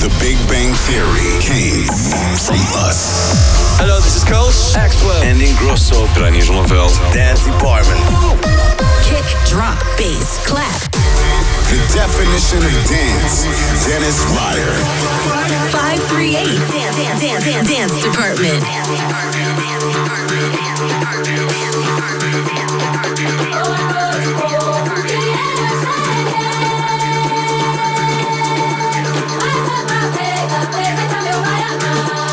[0.00, 1.86] The Big Bang Theory came
[2.36, 3.78] from us.
[3.78, 4.74] Hello, this is Koos.
[4.74, 5.22] Axwell.
[5.22, 6.06] And Ingrosso.
[6.16, 6.92] Reinier Zonneveld.
[7.12, 8.00] Dance Department.
[9.04, 11.09] Kick, drop, bass, clap.
[11.70, 13.44] The definition of dance.
[13.86, 14.74] Dennis Ruyer.
[15.70, 16.34] 538.
[16.42, 18.66] Dance, dance, dance, dance, dance department.
[30.90, 32.29] episode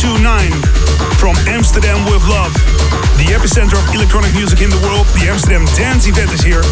[0.00, 0.56] 729
[1.20, 2.48] from Amsterdam with Love.
[3.20, 6.64] The epicenter of electronic music in the world, the Amsterdam Dance Event is here.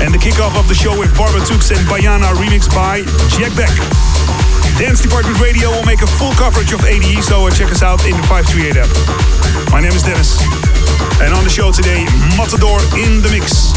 [0.00, 3.04] And the kickoff of the show with Barbatuques and Baianá remixed by
[3.36, 3.76] Jack Beck.
[4.80, 8.00] Dance Department Radio will make a full coverage of ADE, so uh, check us out
[8.08, 8.88] in the 538 app.
[9.68, 10.40] My name is Dennis.
[11.20, 12.08] And on the show today,
[12.40, 13.76] Matador in the mix.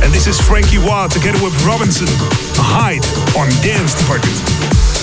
[0.00, 2.08] And this is Franky Wah together with Robinson,
[2.56, 3.04] Hide
[3.36, 4.95] on Dance Department.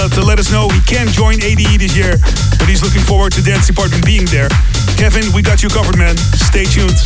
[0.00, 2.16] Uh, to let us know he can't join ADE this year,
[2.56, 4.48] but he's looking forward to Dance Department being there.
[4.96, 6.16] Kevin, we got you covered, man.
[6.16, 6.96] Stay tuned.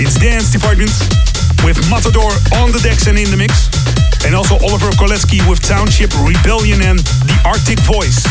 [0.00, 0.88] It's Dance Department
[1.60, 3.68] with Matador on the decks and in the mix,
[4.24, 8.24] and also Oliver Koletzki with Township Rebellion and The Arctic Voice.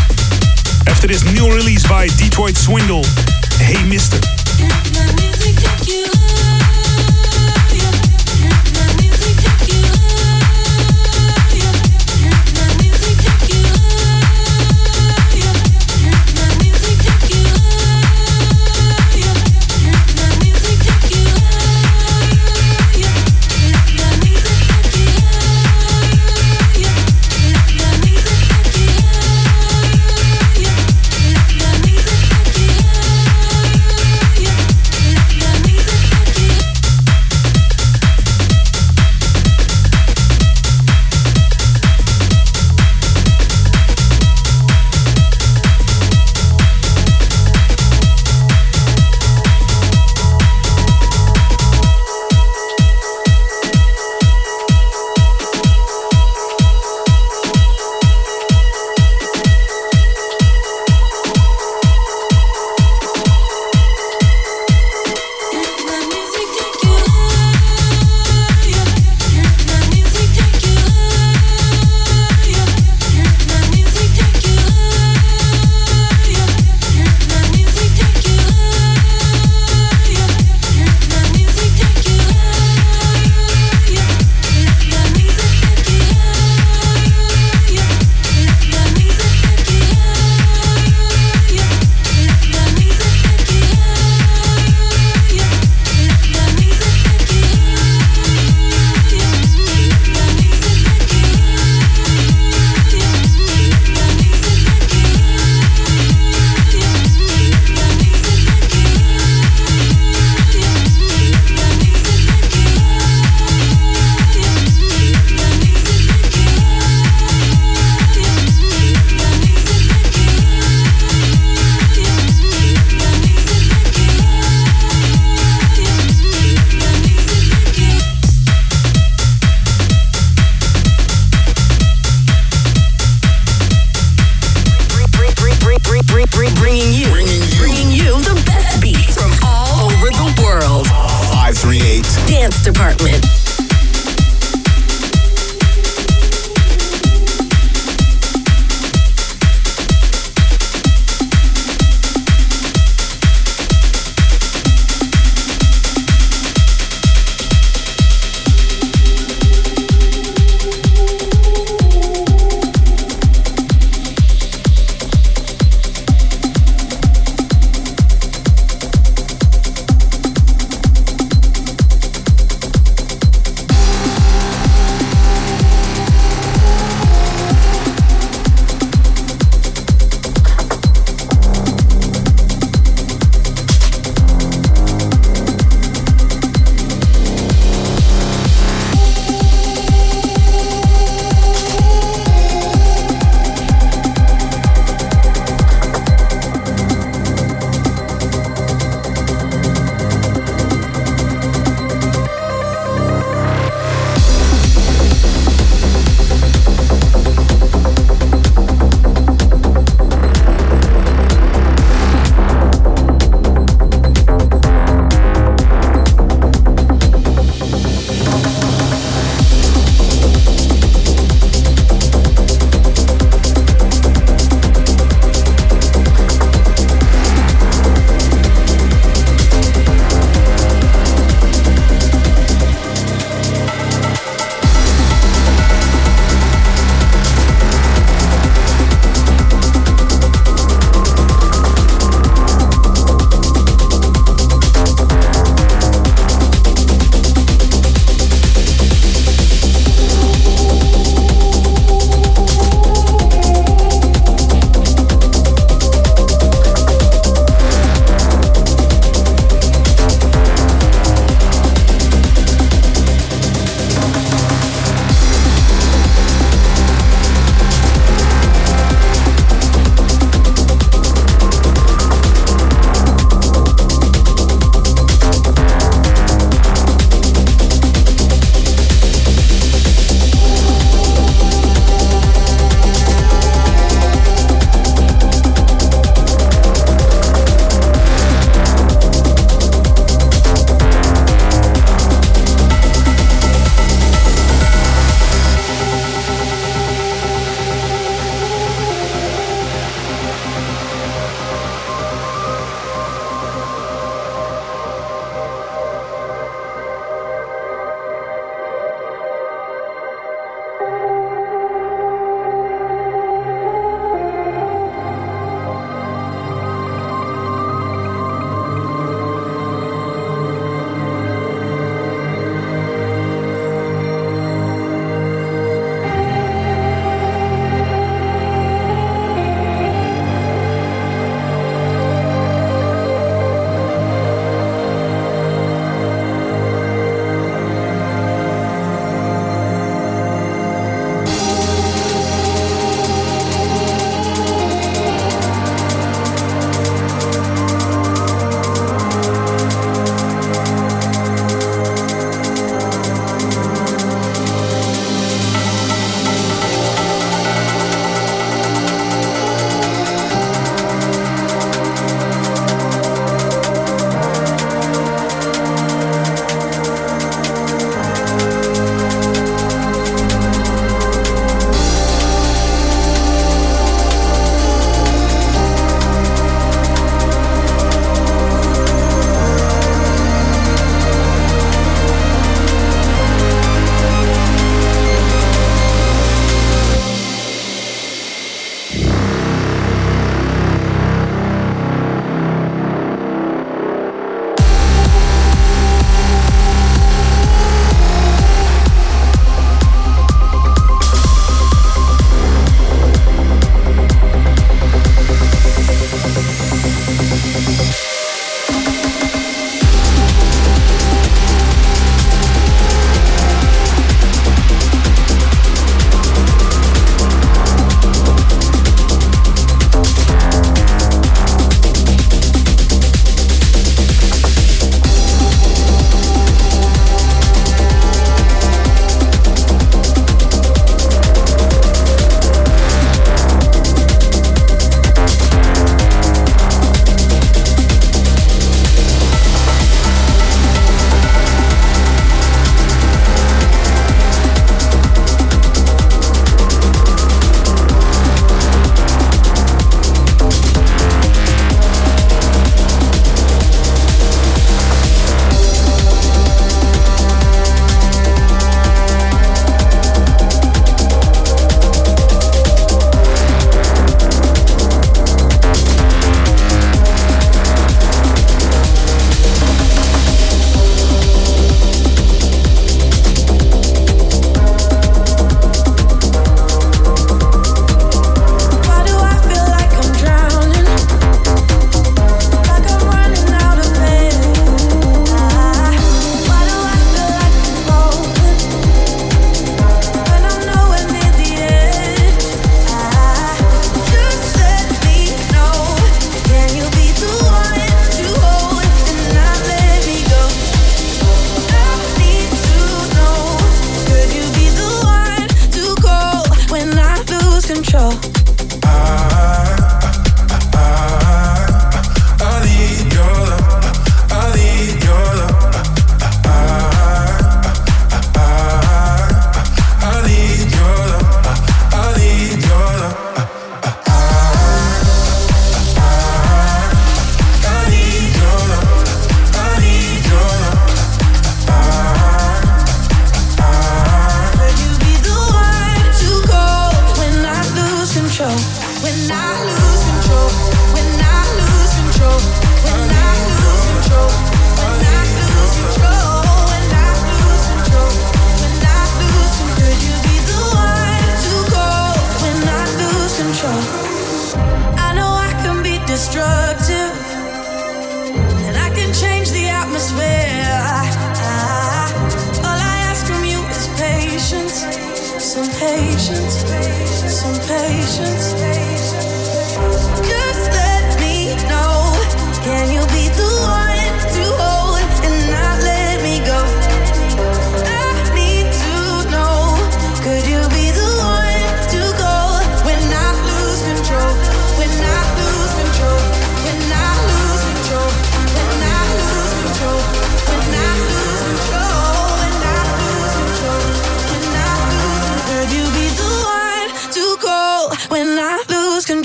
[0.89, 3.05] After this new release by Detroit Swindle,
[3.61, 4.17] Hey Mister.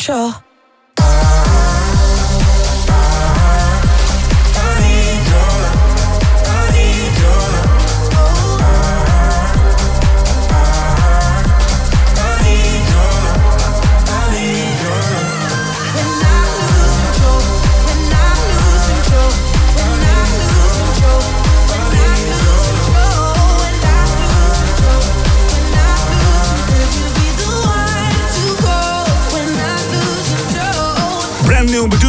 [0.07, 0.46] sure.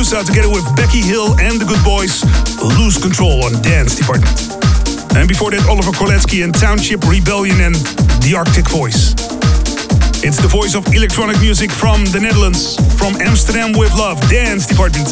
[0.07, 2.23] Meduza together with Becky Hill and the Good Boys,
[2.79, 4.55] Lose Control on Dance Department.
[5.19, 7.75] And before that, Oliver Koletzki and Township Rebellion and
[8.23, 9.11] The Arctic Voice.
[10.23, 15.07] It's the voice of electronic music from the Netherlands, from Amsterdam with Love, Dance Department.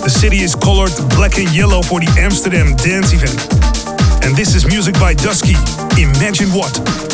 [0.00, 3.36] The city is colored black and yellow for the Amsterdam Dance event.
[4.24, 5.56] And this is music by Dusky,
[6.00, 7.07] Imagine What.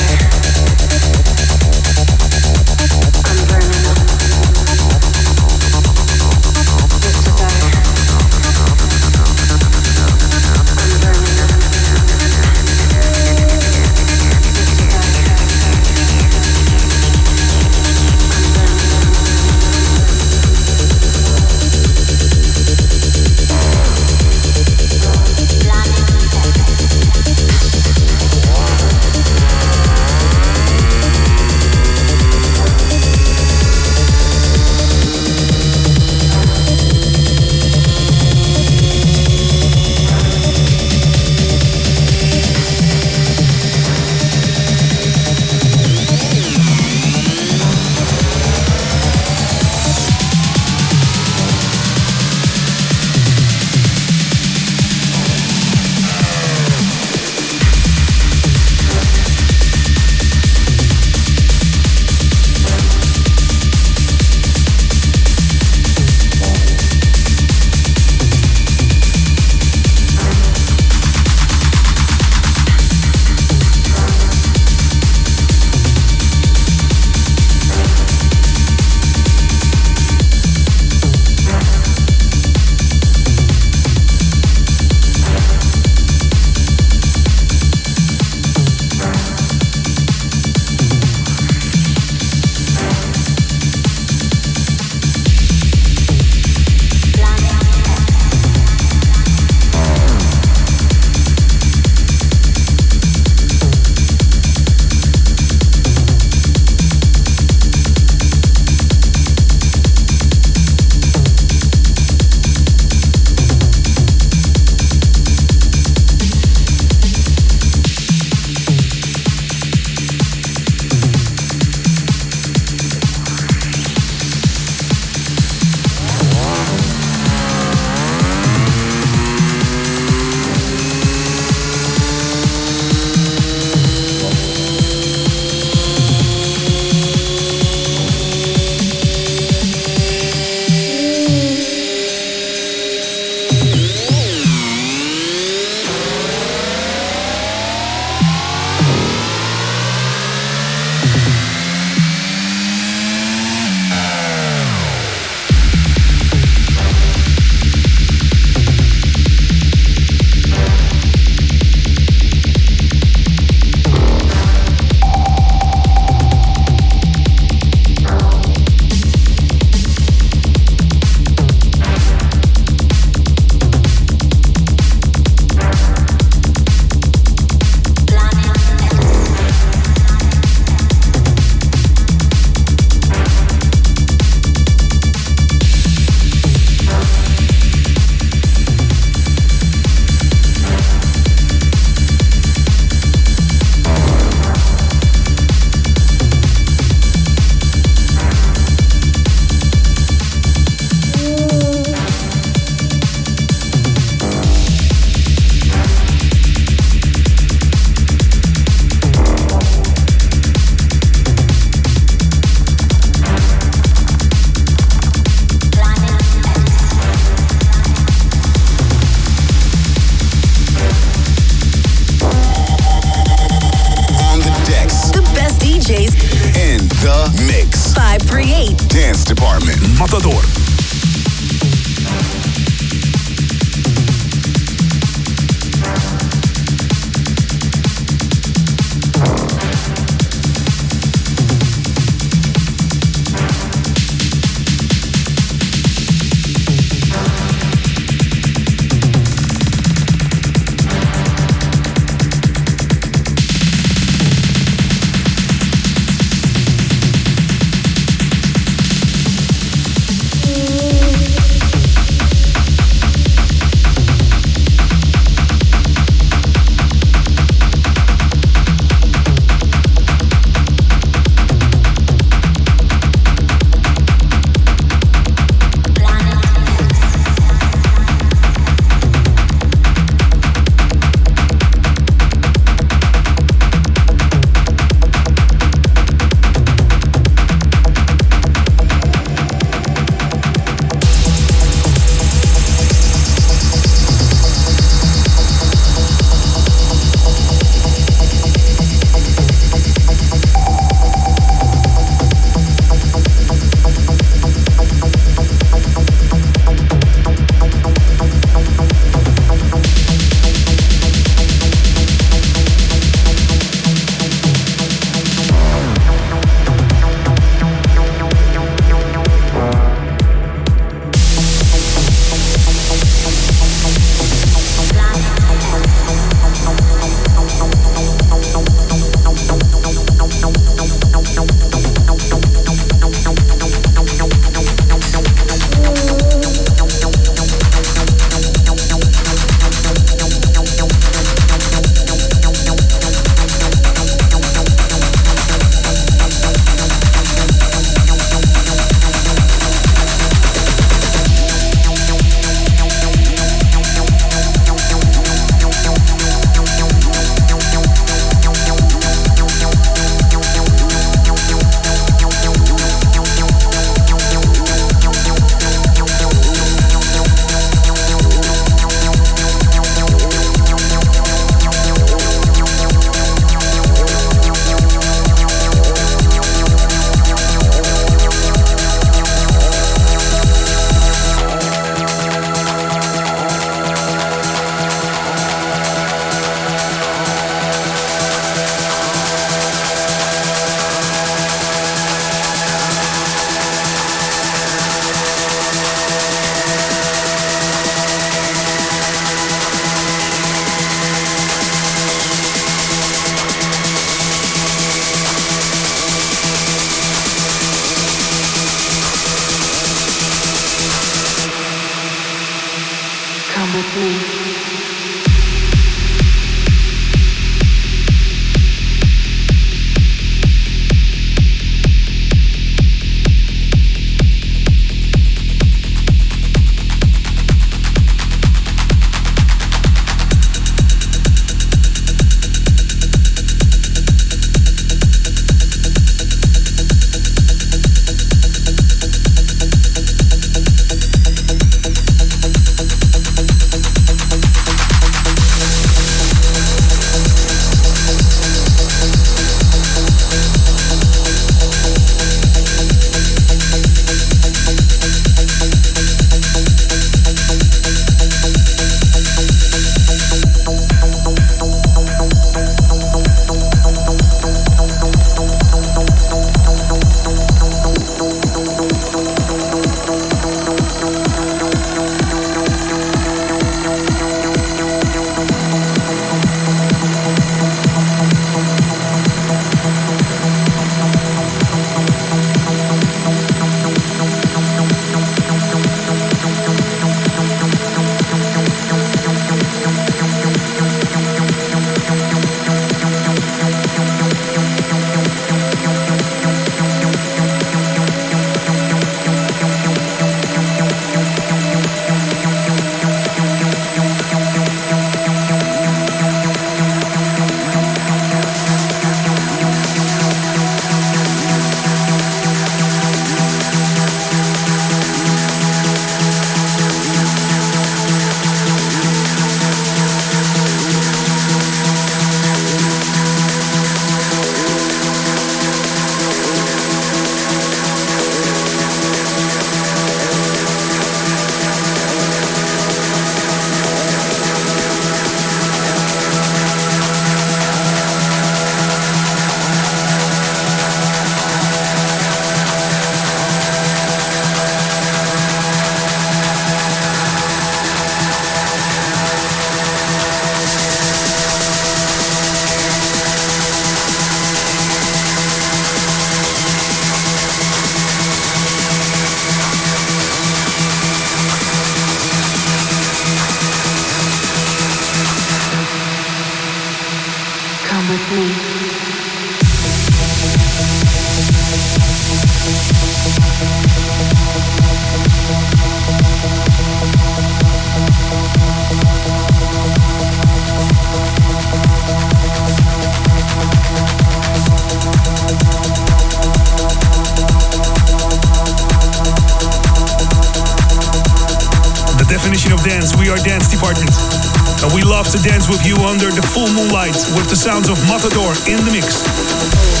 [595.71, 600.00] with you under the full moonlight with the sounds of Matador in the mix.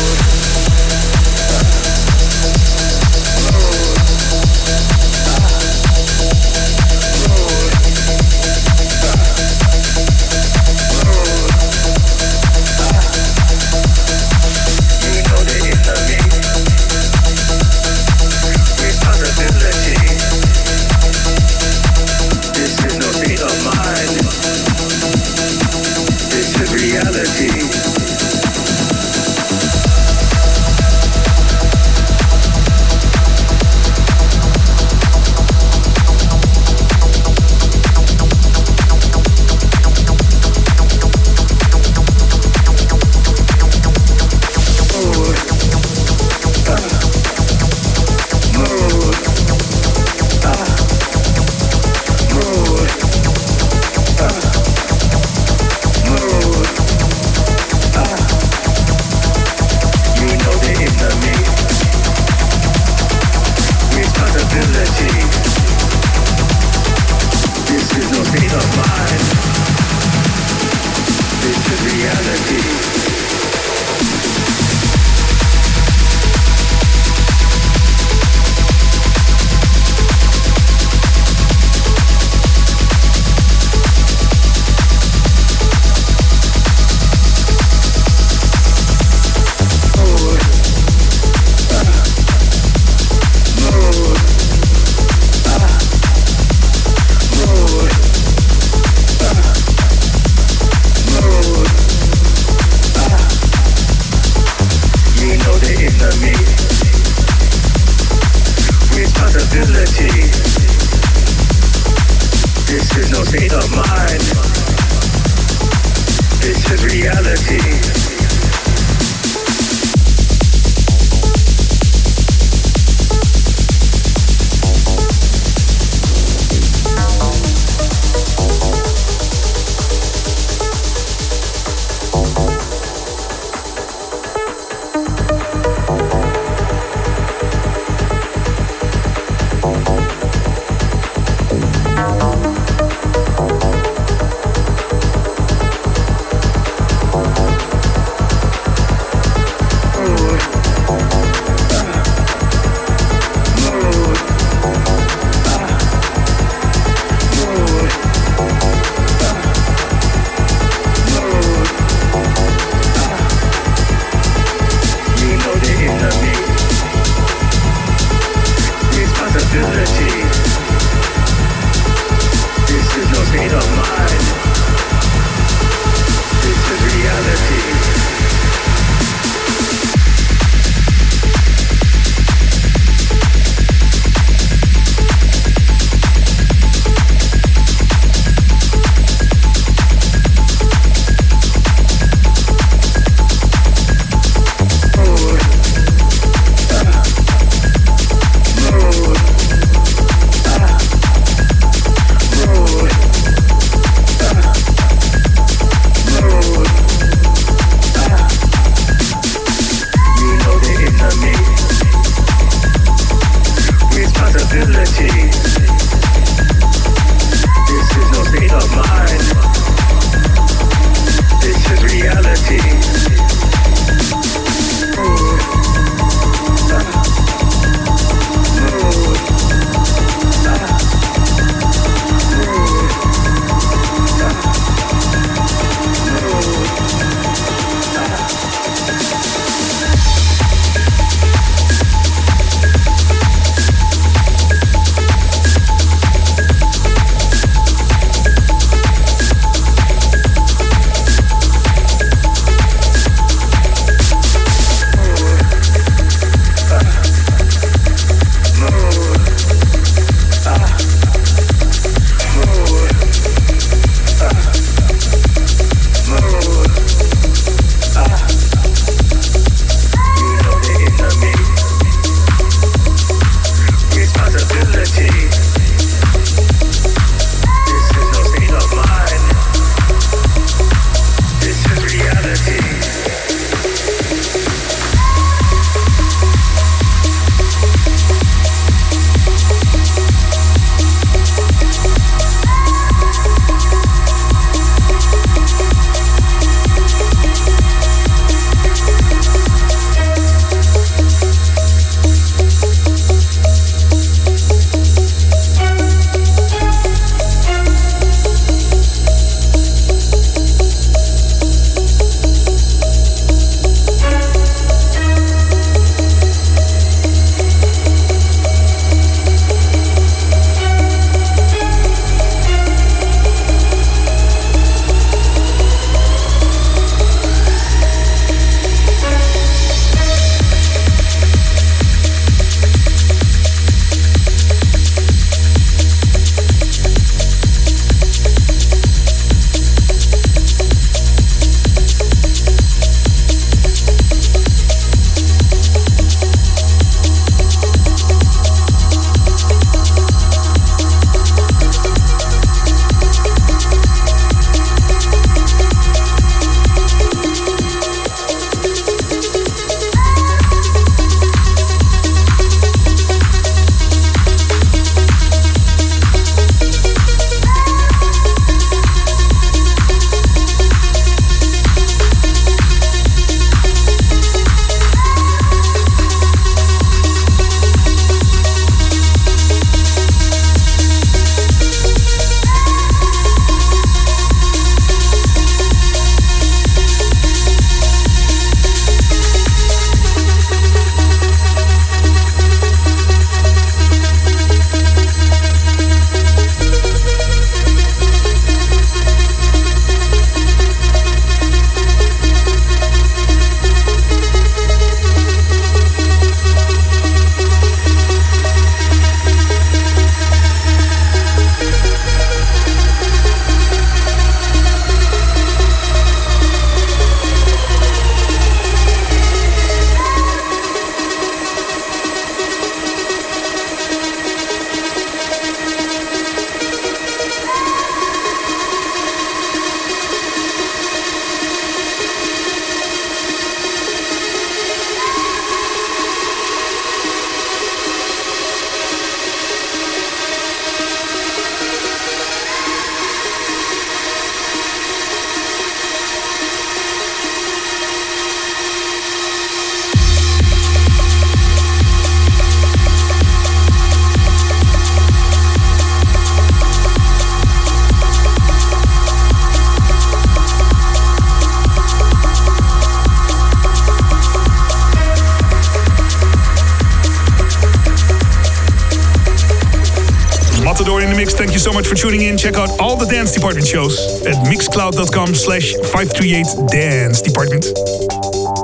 [471.61, 472.39] So much for tuning in.
[472.39, 477.69] Check out all the Dance Department shows at mixcloud.com slash 538 Dance Department.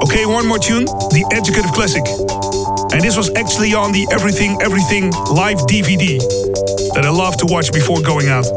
[0.02, 2.02] Okay, one more tune, the Educative Classic.
[2.98, 6.18] And this was actually on the Everything Everything live DVD
[6.98, 8.50] that I love to watch before going out.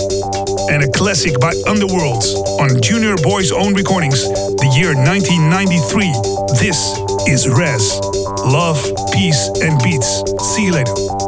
[0.72, 2.32] And a classic by Underworlds
[2.64, 6.56] on Junior Boy's own recordings, the year 1993.
[6.56, 6.96] This
[7.28, 8.00] is Rez.
[8.48, 8.80] Love,
[9.12, 10.24] peace, and beats.
[10.56, 11.19] See you later.